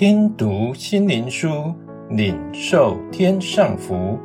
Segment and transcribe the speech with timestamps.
[0.00, 1.74] 听读心灵书，
[2.08, 4.18] 领受天上福。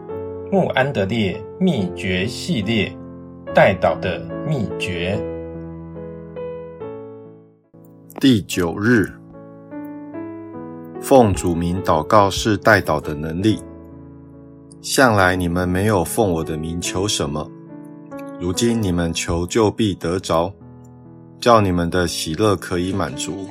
[0.49, 2.97] 穆安德烈秘诀系列，
[3.53, 5.21] 代祷的秘诀。
[8.21, 9.11] 第九日，
[11.01, 13.59] 奉主名祷告是代祷的能力。
[14.81, 17.51] 向来你们没有奉我的名求什么，
[18.39, 20.53] 如今你们求就必得着，
[21.37, 23.49] 叫你们的喜乐可以满足。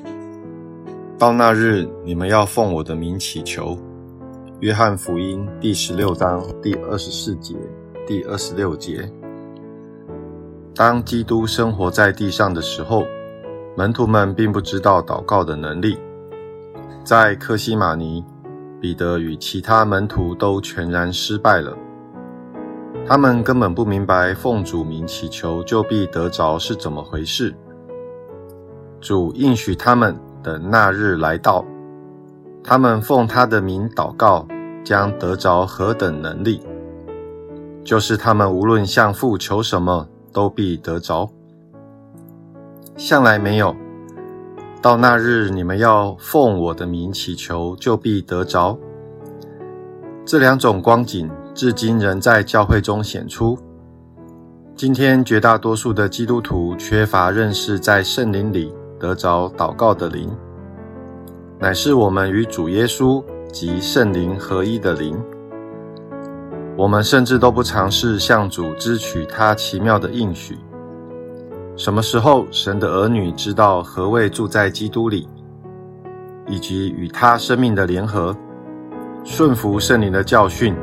[1.17, 3.79] 到那日，你们要奉我的名祈求。
[4.59, 7.55] 约翰福音第十六章第二十四节、
[8.05, 9.09] 第二十六节。
[10.75, 13.05] 当基督生活在地上的时候，
[13.77, 15.97] 门徒们并不知道祷告的能力。
[17.05, 18.25] 在客西马尼，
[18.81, 21.77] 彼得与其他门徒都全然失败了。
[23.07, 27.55] 他们根本不明白奉主名祈求就必得着是怎么回事。
[29.01, 31.65] 主应许他们，的那日来到，
[32.63, 34.47] 他们奉他的名祷告。
[34.85, 36.61] 将得着何等能力？
[37.83, 41.31] 就是他们无论向父求什么，都必得着。
[42.95, 43.75] 向来没有，
[44.83, 48.79] 到那日你们要奉我的名祈求，就必得着。
[50.27, 53.59] 这两种光景，至今仍在教会中显出。
[54.77, 60.31] 今天绝大多数的基督徒缺乏认识，在圣灵里得着祷告的灵，
[61.59, 63.23] 乃是我们与主耶稣。
[63.53, 65.17] 及圣灵合一的灵，
[66.77, 70.59] 我们甚至都不尝试向主支取他奇妙的应许。
[71.77, 75.29] 什么时候神的儿女知道何谓住在基督里，
[76.49, 78.37] 以及与他生命的联合，
[79.23, 80.75] 顺服圣灵的教训，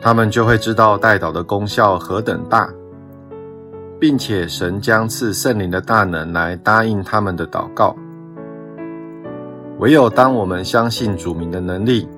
[0.00, 2.68] 他们就会知道代祷的功效何等大，
[4.00, 7.96] 并且神将赐圣灵的大能来答应他们的祷告。
[9.78, 12.08] 唯有当我们相信主名的能力，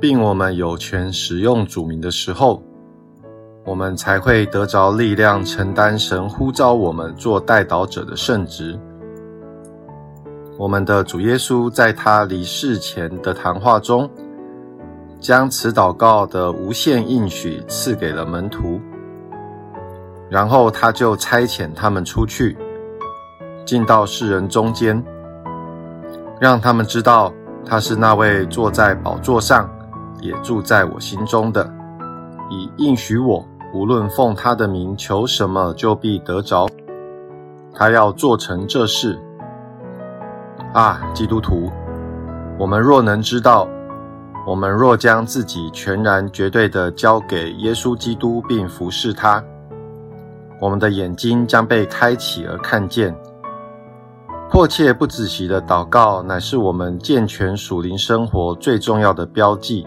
[0.00, 2.62] 并我们有权使用主名的时候，
[3.64, 8.78] 我们才会得着力量，承担神呼召我们做代祷者的圣职。
[10.58, 14.10] 我们的主耶稣在他离世前的谈话中，
[15.20, 18.80] 将此祷告的无限应许赐给了门徒，
[20.32, 22.56] 然后他就差遣他们出去，
[23.66, 25.04] 进到世人中间。
[26.40, 27.30] 让他们知道
[27.66, 29.68] 他是那位坐在宝座上，
[30.22, 31.70] 也住在我心中的，
[32.48, 36.66] 以应许我，无论奉他的名求什么，就必得着。
[37.74, 39.18] 他要做成这事。
[40.72, 41.70] 啊，基督徒，
[42.58, 43.68] 我们若能知道，
[44.46, 49.44] 我们若将自己全然绝对的交给耶稣基督，并服侍他，
[50.62, 53.12] 我们的眼睛将被开启而看见。
[54.48, 59.84] 迫切不仔细的祷告，乃是我们健全属灵生活最重要的标记，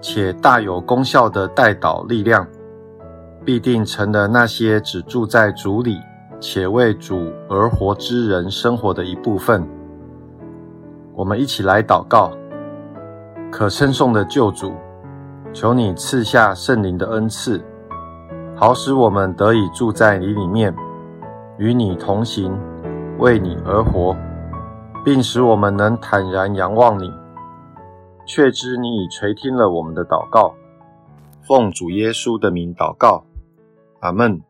[0.00, 2.48] 且大有功效的代祷力量，
[3.44, 5.98] 必定成了那些只住在主里
[6.40, 9.68] 且为主而活之人生活的一部分。
[11.14, 12.32] 我们一起来祷告，
[13.52, 14.72] 可称颂的救主，
[15.52, 17.62] 求你赐下圣灵的恩赐，
[18.60, 20.76] 好使我们得以住在你里面，
[21.56, 22.52] 与你同行。
[23.18, 24.14] 为你而活，
[25.02, 27.10] 并使我们能坦然仰望你，
[28.26, 30.54] 确知你已垂听了我们的祷告。
[31.40, 33.24] 奉主耶稣的名祷告，
[34.00, 34.42] 阿门。